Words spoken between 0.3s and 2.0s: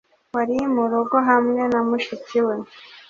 wari mu rugo hamwe na